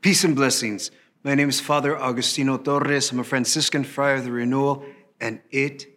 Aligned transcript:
Peace 0.00 0.24
and 0.24 0.34
blessings. 0.34 0.90
My 1.24 1.34
name 1.34 1.50
is 1.50 1.60
Father 1.60 1.94
Agustino 1.94 2.64
Torres. 2.64 3.12
I'm 3.12 3.18
a 3.18 3.24
Franciscan 3.24 3.84
friar 3.84 4.14
of 4.14 4.24
the 4.24 4.32
Renewal, 4.32 4.82
and 5.20 5.40
it 5.50 5.88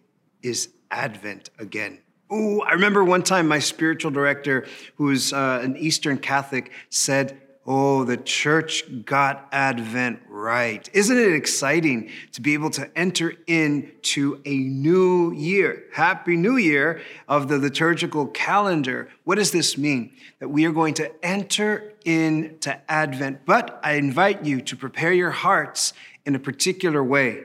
is 0.42 0.68
Advent 0.90 1.48
again. 1.58 2.00
Ooh, 2.30 2.60
I 2.60 2.72
remember 2.72 3.02
one 3.02 3.22
time 3.22 3.48
my 3.48 3.60
spiritual 3.60 4.10
director, 4.10 4.66
who's 4.96 5.32
uh, 5.32 5.60
an 5.62 5.78
Eastern 5.78 6.18
Catholic, 6.18 6.70
said, 6.90 7.40
Oh, 7.64 8.04
the 8.04 8.18
church 8.18 8.84
got 9.06 9.48
Advent 9.52 10.20
right. 10.44 10.90
Isn't 10.92 11.18
it 11.18 11.32
exciting 11.32 12.10
to 12.32 12.42
be 12.42 12.52
able 12.52 12.68
to 12.70 12.90
enter 12.96 13.34
into 13.46 14.42
a 14.44 14.54
new 14.54 15.32
year? 15.32 15.84
Happy 15.92 16.36
New 16.36 16.58
Year 16.58 17.00
of 17.26 17.48
the 17.48 17.58
liturgical 17.58 18.26
calendar. 18.26 19.08
What 19.24 19.36
does 19.36 19.52
this 19.52 19.78
mean? 19.78 20.12
That 20.40 20.50
we 20.50 20.66
are 20.66 20.72
going 20.72 20.94
to 20.94 21.24
enter 21.24 21.94
into 22.04 22.78
Advent, 22.90 23.46
but 23.46 23.80
I 23.82 23.94
invite 23.94 24.44
you 24.44 24.60
to 24.60 24.76
prepare 24.76 25.14
your 25.14 25.30
hearts 25.30 25.94
in 26.26 26.34
a 26.34 26.38
particular 26.38 27.02
way, 27.02 27.40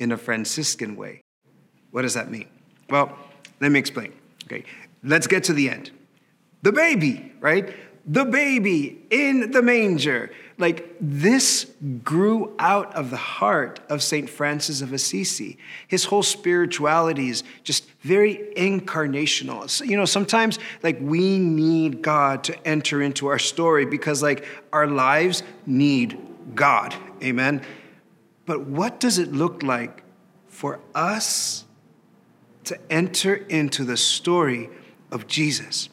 in 0.00 0.10
a 0.10 0.16
Franciscan 0.16 0.96
way. 0.96 1.22
What 1.92 2.02
does 2.02 2.14
that 2.14 2.28
mean? 2.28 2.48
Well, 2.90 3.16
let 3.60 3.70
me 3.70 3.78
explain. 3.78 4.12
Okay, 4.46 4.64
let's 5.04 5.28
get 5.28 5.44
to 5.44 5.52
the 5.52 5.70
end. 5.70 5.92
The 6.62 6.72
baby, 6.72 7.32
right? 7.38 7.72
the 8.06 8.24
baby 8.24 9.02
in 9.10 9.50
the 9.50 9.62
manger. 9.62 10.30
Like 10.56 10.96
this 11.00 11.66
grew 12.04 12.54
out 12.58 12.94
of 12.94 13.10
the 13.10 13.16
heart 13.16 13.80
of 13.88 14.02
St. 14.02 14.30
Francis 14.30 14.80
of 14.80 14.92
Assisi. 14.92 15.58
His 15.88 16.04
whole 16.04 16.22
spirituality 16.22 17.28
is 17.28 17.42
just 17.64 17.90
very 18.02 18.36
incarnational. 18.56 19.68
So, 19.68 19.84
you 19.84 19.96
know, 19.96 20.04
sometimes 20.04 20.58
like 20.82 20.98
we 21.00 21.38
need 21.38 22.02
God 22.02 22.44
to 22.44 22.66
enter 22.66 23.02
into 23.02 23.26
our 23.26 23.38
story 23.38 23.84
because 23.84 24.22
like 24.22 24.46
our 24.72 24.86
lives 24.86 25.42
need 25.66 26.18
God. 26.54 26.94
Amen. 27.22 27.62
But 28.46 28.66
what 28.66 29.00
does 29.00 29.18
it 29.18 29.32
look 29.32 29.62
like 29.62 30.02
for 30.48 30.78
us 30.94 31.64
to 32.64 32.78
enter 32.90 33.34
into 33.34 33.84
the 33.84 33.96
story 33.96 34.70
of 35.10 35.26
Jesus? 35.26 35.88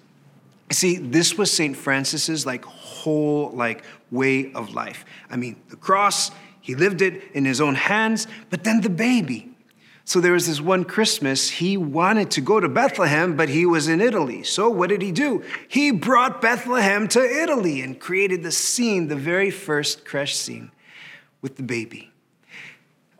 See, 0.71 0.97
this 0.97 1.37
was 1.37 1.51
St. 1.51 1.75
Francis's 1.75 2.45
like 2.45 2.65
whole 2.65 3.51
like 3.51 3.83
way 4.09 4.51
of 4.53 4.73
life. 4.73 5.05
I 5.29 5.35
mean, 5.35 5.61
the 5.69 5.75
cross, 5.75 6.31
he 6.61 6.75
lived 6.75 7.01
it 7.01 7.23
in 7.33 7.45
his 7.45 7.59
own 7.59 7.75
hands, 7.75 8.27
but 8.49 8.63
then 8.63 8.81
the 8.81 8.89
baby. 8.89 9.51
So 10.03 10.19
there 10.19 10.33
was 10.33 10.47
this 10.47 10.59
one 10.59 10.83
Christmas, 10.83 11.49
he 11.49 11.77
wanted 11.77 12.31
to 12.31 12.41
go 12.41 12.59
to 12.59 12.67
Bethlehem, 12.67 13.37
but 13.37 13.49
he 13.49 13.65
was 13.65 13.87
in 13.87 14.01
Italy. 14.01 14.43
So 14.43 14.69
what 14.69 14.89
did 14.89 15.01
he 15.01 15.11
do? 15.11 15.43
He 15.67 15.91
brought 15.91 16.41
Bethlehem 16.41 17.07
to 17.09 17.21
Italy 17.21 17.81
and 17.81 17.99
created 17.99 18.43
the 18.43 18.51
scene, 18.51 19.07
the 19.07 19.15
very 19.15 19.51
first 19.51 20.03
creche 20.03 20.35
scene 20.35 20.71
with 21.41 21.55
the 21.55 21.63
baby. 21.63 22.11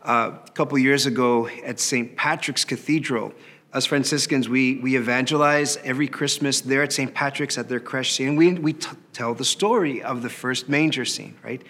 Uh, 0.03 0.31
a 0.45 0.51
couple 0.51 0.77
years 0.79 1.05
ago 1.05 1.47
at 1.63 1.79
St. 1.79 2.17
Patrick's 2.17 2.65
Cathedral, 2.65 3.33
as 3.73 3.85
Franciscans, 3.85 4.49
we, 4.49 4.75
we 4.77 4.97
evangelize 4.97 5.77
every 5.77 6.07
Christmas 6.07 6.59
there 6.59 6.83
at 6.83 6.91
St. 6.91 7.13
Patrick's 7.13 7.57
at 7.57 7.69
their 7.69 7.79
creche 7.79 8.13
scene. 8.13 8.35
We, 8.35 8.53
we 8.53 8.73
t- 8.73 8.89
tell 9.13 9.33
the 9.33 9.45
story 9.45 10.03
of 10.03 10.21
the 10.21 10.29
first 10.29 10.67
manger 10.67 11.05
scene, 11.05 11.35
right? 11.41 11.61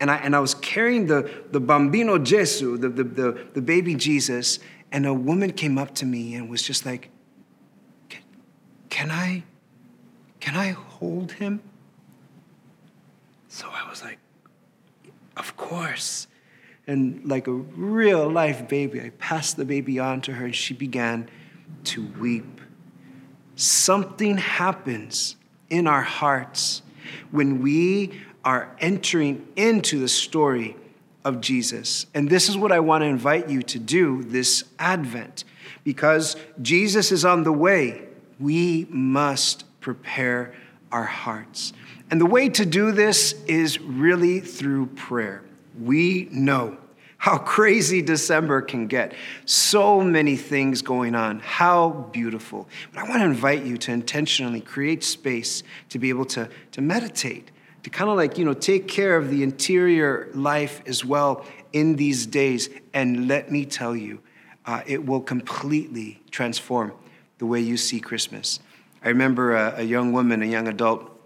And 0.00 0.10
I, 0.10 0.16
and 0.16 0.34
I 0.34 0.40
was 0.40 0.54
carrying 0.54 1.06
the, 1.06 1.30
the 1.50 1.60
bambino 1.60 2.18
Gesù, 2.18 2.80
the, 2.80 2.88
the, 2.88 3.04
the, 3.04 3.46
the 3.52 3.60
baby 3.60 3.94
Jesus, 3.94 4.58
and 4.90 5.04
a 5.04 5.12
woman 5.12 5.52
came 5.52 5.76
up 5.76 5.94
to 5.96 6.06
me 6.06 6.34
and 6.34 6.48
was 6.48 6.62
just 6.62 6.86
like, 6.86 7.10
can 8.88 9.10
I, 9.10 9.44
can 10.40 10.56
I 10.56 10.70
hold 10.70 11.32
him? 11.32 11.60
So 13.48 13.68
I 13.70 13.88
was 13.88 14.02
like, 14.02 14.18
of 15.36 15.56
course. 15.58 16.26
And 16.86 17.22
like 17.28 17.46
a 17.46 17.52
real 17.52 18.30
life 18.30 18.66
baby, 18.66 19.00
I 19.00 19.10
passed 19.10 19.58
the 19.58 19.66
baby 19.66 19.98
on 19.98 20.22
to 20.22 20.32
her 20.32 20.46
and 20.46 20.54
she 20.54 20.72
began 20.72 21.28
to 21.84 22.06
weep. 22.20 22.60
Something 23.56 24.36
happens 24.36 25.36
in 25.68 25.86
our 25.86 26.02
hearts 26.02 26.82
when 27.30 27.62
we 27.62 28.20
are 28.44 28.74
entering 28.80 29.46
into 29.56 29.98
the 29.98 30.08
story 30.08 30.76
of 31.24 31.40
Jesus. 31.40 32.06
And 32.14 32.28
this 32.28 32.48
is 32.48 32.56
what 32.56 32.72
I 32.72 32.80
want 32.80 33.02
to 33.02 33.06
invite 33.06 33.48
you 33.48 33.62
to 33.62 33.78
do 33.78 34.22
this 34.22 34.64
Advent. 34.78 35.44
Because 35.84 36.36
Jesus 36.60 37.12
is 37.12 37.24
on 37.24 37.42
the 37.44 37.52
way, 37.52 38.02
we 38.38 38.86
must 38.90 39.64
prepare 39.80 40.54
our 40.90 41.04
hearts. 41.04 41.72
And 42.10 42.20
the 42.20 42.26
way 42.26 42.48
to 42.48 42.66
do 42.66 42.92
this 42.92 43.34
is 43.46 43.80
really 43.80 44.40
through 44.40 44.86
prayer. 44.86 45.42
We 45.78 46.28
know 46.32 46.78
how 47.20 47.36
crazy 47.36 48.00
December 48.00 48.62
can 48.62 48.86
get. 48.86 49.12
So 49.44 50.00
many 50.00 50.36
things 50.36 50.80
going 50.80 51.14
on. 51.14 51.40
How 51.40 51.90
beautiful. 52.12 52.66
But 52.94 53.04
I 53.04 53.08
want 53.10 53.20
to 53.20 53.26
invite 53.26 53.62
you 53.62 53.76
to 53.76 53.92
intentionally 53.92 54.62
create 54.62 55.04
space 55.04 55.62
to 55.90 55.98
be 55.98 56.08
able 56.08 56.24
to, 56.24 56.48
to 56.72 56.80
meditate, 56.80 57.50
to 57.82 57.90
kind 57.90 58.08
of 58.08 58.16
like, 58.16 58.38
you 58.38 58.46
know, 58.46 58.54
take 58.54 58.88
care 58.88 59.18
of 59.18 59.28
the 59.28 59.42
interior 59.42 60.30
life 60.32 60.80
as 60.86 61.04
well 61.04 61.44
in 61.74 61.96
these 61.96 62.24
days. 62.24 62.70
And 62.94 63.28
let 63.28 63.52
me 63.52 63.66
tell 63.66 63.94
you, 63.94 64.22
uh, 64.64 64.80
it 64.86 65.04
will 65.04 65.20
completely 65.20 66.22
transform 66.30 66.94
the 67.36 67.44
way 67.44 67.60
you 67.60 67.76
see 67.76 68.00
Christmas. 68.00 68.60
I 69.04 69.08
remember 69.08 69.54
a, 69.54 69.74
a 69.80 69.82
young 69.82 70.12
woman, 70.12 70.42
a 70.42 70.46
young 70.46 70.68
adult, 70.68 71.19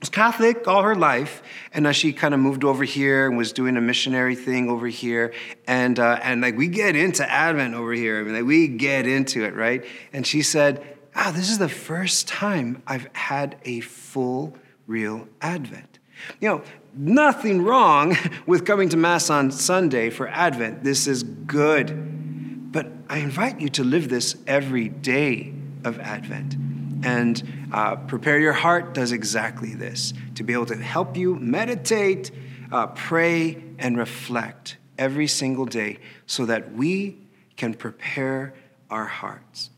was 0.00 0.08
Catholic 0.10 0.68
all 0.68 0.82
her 0.82 0.94
life, 0.94 1.42
and 1.72 1.86
uh, 1.86 1.92
she 1.92 2.12
kind 2.12 2.32
of 2.32 2.40
moved 2.40 2.62
over 2.62 2.84
here 2.84 3.26
and 3.26 3.36
was 3.36 3.52
doing 3.52 3.76
a 3.76 3.80
missionary 3.80 4.36
thing 4.36 4.70
over 4.70 4.86
here, 4.86 5.32
and 5.66 5.98
uh, 5.98 6.20
and 6.22 6.40
like 6.40 6.56
we 6.56 6.68
get 6.68 6.94
into 6.94 7.28
Advent 7.28 7.74
over 7.74 7.92
here, 7.92 8.20
I 8.20 8.22
mean, 8.22 8.34
like 8.34 8.44
we 8.44 8.68
get 8.68 9.06
into 9.06 9.44
it, 9.44 9.54
right? 9.54 9.84
And 10.12 10.26
she 10.26 10.42
said, 10.42 10.96
"Ah, 11.16 11.32
this 11.34 11.50
is 11.50 11.58
the 11.58 11.68
first 11.68 12.28
time 12.28 12.82
I've 12.86 13.08
had 13.12 13.56
a 13.64 13.80
full, 13.80 14.56
real 14.86 15.26
Advent." 15.40 15.98
You 16.40 16.48
know, 16.48 16.62
nothing 16.94 17.62
wrong 17.62 18.16
with 18.46 18.64
coming 18.64 18.88
to 18.90 18.96
Mass 18.96 19.30
on 19.30 19.50
Sunday 19.50 20.10
for 20.10 20.28
Advent. 20.28 20.84
This 20.84 21.08
is 21.08 21.24
good, 21.24 22.72
but 22.72 22.86
I 23.08 23.18
invite 23.18 23.60
you 23.60 23.68
to 23.70 23.84
live 23.84 24.08
this 24.08 24.36
every 24.46 24.88
day 24.88 25.52
of 25.84 25.98
Advent. 25.98 26.54
And 27.02 27.70
uh, 27.72 27.96
Prepare 27.96 28.38
Your 28.38 28.52
Heart 28.52 28.94
does 28.94 29.12
exactly 29.12 29.74
this 29.74 30.12
to 30.34 30.42
be 30.42 30.52
able 30.52 30.66
to 30.66 30.76
help 30.76 31.16
you 31.16 31.36
meditate, 31.36 32.30
uh, 32.72 32.88
pray, 32.88 33.62
and 33.78 33.96
reflect 33.96 34.76
every 34.98 35.26
single 35.26 35.66
day 35.66 35.98
so 36.26 36.46
that 36.46 36.72
we 36.72 37.18
can 37.56 37.74
prepare 37.74 38.54
our 38.90 39.04
hearts. 39.04 39.70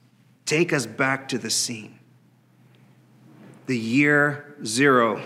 Take 0.47 0.73
us 0.73 0.87
back 0.87 1.29
to 1.29 1.39
the 1.39 1.51
scene. 1.51 1.99
The 3.67 3.79
year 3.79 4.57
zero. 4.65 5.23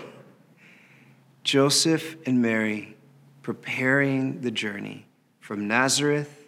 Joseph 1.43 2.15
and 2.25 2.41
Mary 2.41 2.95
preparing 3.43 4.41
the 4.41 4.49
journey 4.49 5.05
from 5.39 5.67
Nazareth 5.67 6.47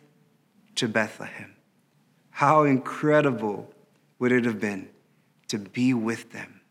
to 0.75 0.88
Bethlehem. 0.88 1.53
How 2.31 2.64
incredible 2.64 3.72
would 4.18 4.31
it 4.31 4.46
have 4.46 4.59
been 4.59 4.90
to 5.50 5.58
be 5.58 5.94
with 5.94 6.31
them. 6.31 6.62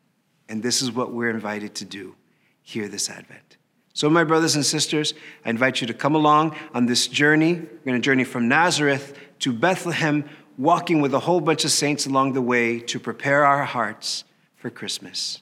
And 0.49 0.63
this 0.63 0.83
is 0.83 0.93
what 0.93 1.13
we're 1.13 1.31
invited 1.31 1.75
to 1.77 1.85
do 1.85 2.15
here 2.63 2.89
this 2.89 3.11
Advent. 3.11 3.57
So, 3.93 4.11
my 4.11 4.25
brothers 4.25 4.57
and 4.57 4.67
sisters, 4.67 5.15
I 5.45 5.51
invite 5.51 5.81
you 5.81 5.87
to 5.87 5.95
come 5.95 6.15
along 6.15 6.55
on 6.75 6.85
this 6.87 7.07
journey. 7.07 7.55
We're 7.55 7.85
going 7.85 8.01
to 8.01 8.05
journey 8.05 8.25
from 8.25 8.47
Nazareth 8.47 9.19
to 9.39 9.53
Bethlehem, 9.53 10.29
walking 10.59 11.01
with 11.01 11.15
a 11.15 11.21
whole 11.21 11.41
bunch 11.41 11.65
of 11.65 11.71
saints 11.71 12.07
along 12.07 12.35
the 12.35 12.43
way 12.43 12.79
to 12.81 13.01
prepare 13.01 13.45
our 13.47 13.65
hearts 13.65 14.25
for 14.55 14.69
Christmas. 14.69 15.41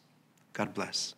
God 0.52 0.72
bless. 0.72 1.14